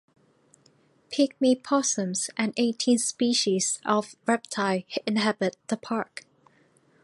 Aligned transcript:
Pygmy 1.11 1.61
possums 1.63 2.31
and 2.35 2.55
eighteen 2.57 2.97
species 2.97 3.77
of 3.85 4.15
reptile 4.25 4.81
inhabit 5.05 5.57
the 5.67 5.77
park. 5.77 6.25